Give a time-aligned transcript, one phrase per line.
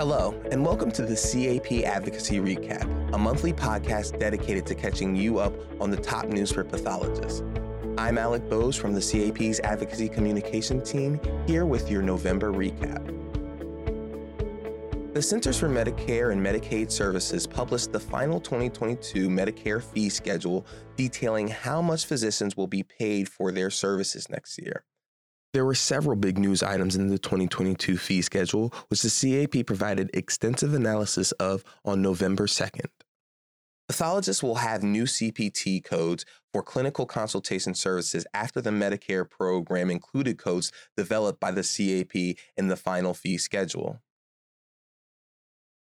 [0.00, 5.38] Hello, and welcome to the CAP Advocacy Recap, a monthly podcast dedicated to catching you
[5.38, 7.42] up on the top news for pathologists.
[7.98, 13.04] I'm Alec Bose from the CAP's Advocacy Communication Team, here with your November recap.
[15.12, 20.64] The Centers for Medicare and Medicaid Services published the final 2022 Medicare fee schedule
[20.96, 24.82] detailing how much physicians will be paid for their services next year.
[25.52, 30.08] There were several big news items in the 2022 fee schedule, which the CAP provided
[30.14, 32.86] extensive analysis of on November 2nd.
[33.88, 40.38] Pathologists will have new CPT codes for clinical consultation services after the Medicare program included
[40.38, 43.98] codes developed by the CAP in the final fee schedule.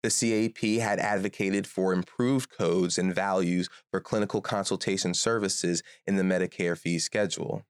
[0.02, 6.24] The CAP had advocated for improved codes and values for clinical consultation services in the
[6.24, 7.64] Medicare fee schedule.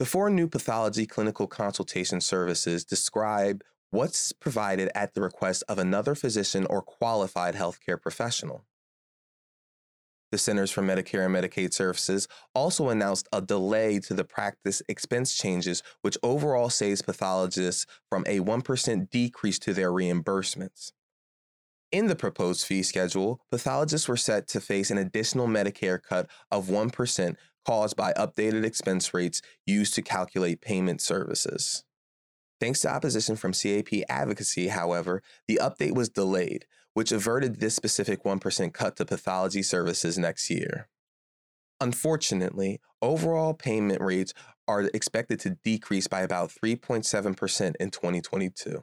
[0.00, 6.14] The four new pathology clinical consultation services describe what's provided at the request of another
[6.14, 8.64] physician or qualified healthcare professional.
[10.32, 15.36] The Centers for Medicare and Medicaid Services also announced a delay to the practice expense
[15.36, 20.92] changes, which overall saves pathologists from a 1% decrease to their reimbursements.
[21.92, 26.68] In the proposed fee schedule, pathologists were set to face an additional Medicare cut of
[26.68, 31.84] 1% caused by updated expense rates used to calculate payment services.
[32.60, 38.22] Thanks to opposition from CAP advocacy, however, the update was delayed, which averted this specific
[38.22, 40.88] 1% cut to pathology services next year.
[41.80, 44.34] Unfortunately, overall payment rates
[44.68, 48.82] are expected to decrease by about 3.7% in 2022.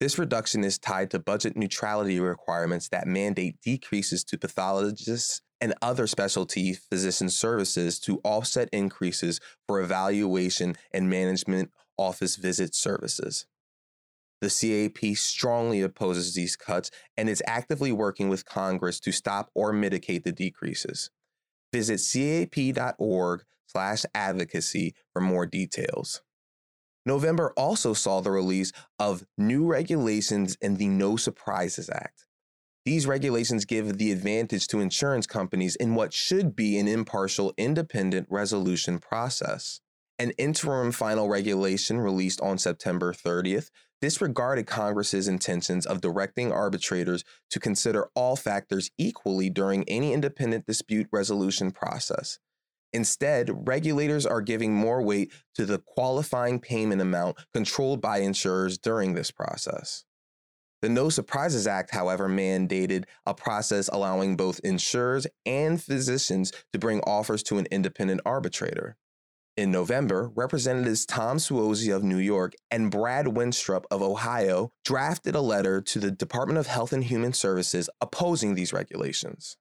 [0.00, 6.06] This reduction is tied to budget neutrality requirements that mandate decreases to pathologists and other
[6.06, 13.46] specialty physician services to offset increases for evaluation and management office visit services.
[14.42, 19.72] The CAP strongly opposes these cuts and is actively working with Congress to stop or
[19.72, 21.10] mitigate the decreases.
[21.72, 22.02] Visit
[22.52, 26.20] cap.org/advocacy for more details.
[27.06, 32.26] November also saw the release of new regulations in the No Surprises Act.
[32.84, 38.26] These regulations give the advantage to insurance companies in what should be an impartial, independent
[38.28, 39.80] resolution process.
[40.18, 43.70] An interim final regulation released on September 30th
[44.02, 51.08] disregarded Congress's intentions of directing arbitrators to consider all factors equally during any independent dispute
[51.10, 52.38] resolution process.
[52.92, 59.14] Instead, regulators are giving more weight to the qualifying payment amount controlled by insurers during
[59.14, 60.04] this process.
[60.84, 67.00] The No Surprises Act, however, mandated a process allowing both insurers and physicians to bring
[67.06, 68.98] offers to an independent arbitrator.
[69.56, 75.40] In November, Representatives Tom Suozzi of New York and Brad Wenstrup of Ohio drafted a
[75.40, 79.56] letter to the Department of Health and Human Services opposing these regulations.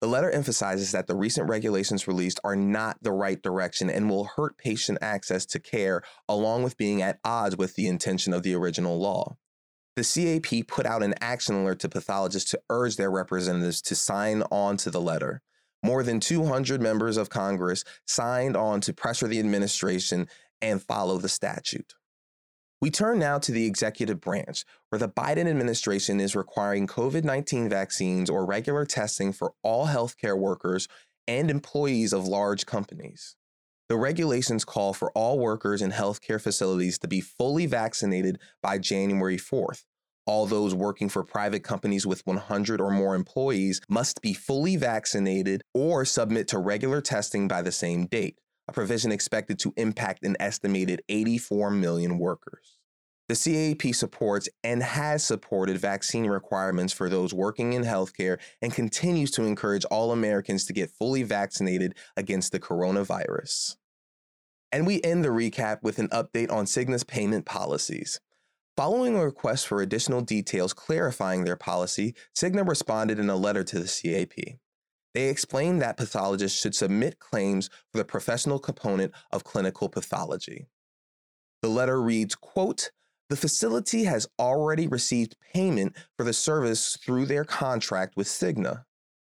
[0.00, 4.24] The letter emphasizes that the recent regulations released are not the right direction and will
[4.24, 6.00] hurt patient access to care,
[6.30, 9.36] along with being at odds with the intention of the original law.
[9.94, 14.42] The CAP put out an action alert to pathologists to urge their representatives to sign
[14.50, 15.42] on to the letter.
[15.82, 20.28] More than 200 members of Congress signed on to pressure the administration
[20.62, 21.94] and follow the statute.
[22.80, 27.68] We turn now to the executive branch, where the Biden administration is requiring COVID 19
[27.68, 30.88] vaccines or regular testing for all healthcare workers
[31.28, 33.36] and employees of large companies.
[33.92, 39.36] The regulations call for all workers in healthcare facilities to be fully vaccinated by January
[39.36, 39.84] 4th.
[40.24, 45.60] All those working for private companies with 100 or more employees must be fully vaccinated
[45.74, 50.38] or submit to regular testing by the same date a provision expected to impact an
[50.40, 52.78] estimated 84 million workers.
[53.28, 59.32] The CAP supports and has supported vaccine requirements for those working in healthcare and continues
[59.32, 63.76] to encourage all Americans to get fully vaccinated against the coronavirus.
[64.72, 68.18] And we end the recap with an update on Cigna's payment policies.
[68.74, 73.78] Following a request for additional details clarifying their policy, Cigna responded in a letter to
[73.78, 74.56] the CAP.
[75.12, 80.68] They explained that pathologists should submit claims for the professional component of clinical pathology.
[81.60, 82.90] The letter reads, quote,
[83.28, 88.84] the facility has already received payment for the service through their contract with Cigna.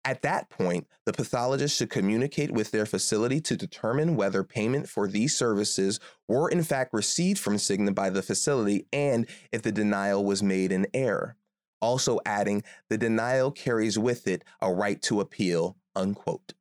[0.10, 5.08] At that point, the pathologist should communicate with their facility to determine whether payment for
[5.08, 10.26] these services were in fact received from Cigna by the facility and if the denial
[10.26, 11.36] was made in error
[11.80, 16.54] also adding the denial carries with it a right to appeal, unquote.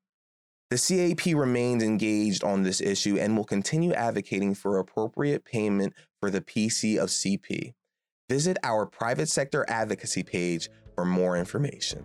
[0.68, 6.30] The CAP remains engaged on this issue and will continue advocating for appropriate payment for
[6.30, 7.72] the PC of CP.
[8.28, 12.04] Visit our private sector advocacy page for more information.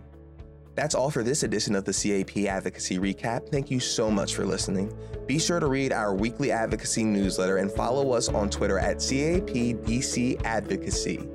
[0.74, 3.48] That's all for this edition of the CAP Advocacy Recap.
[3.48, 4.92] Thank you so much for listening.
[5.26, 10.44] Be sure to read our weekly advocacy newsletter and follow us on Twitter at CAPDC
[10.44, 11.28] Advocacy.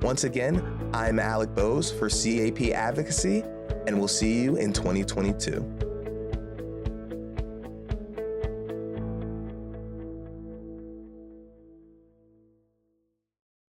[0.00, 3.42] Once again, I'm Alec Bose for CAP Advocacy,
[3.86, 5.87] and we'll see you in 2022.